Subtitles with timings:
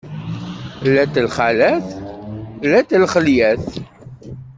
[0.87, 1.85] Llant lxalat,
[2.67, 3.63] llant lxelyat.